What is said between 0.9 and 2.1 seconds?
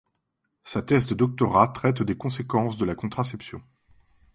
de doctorat traite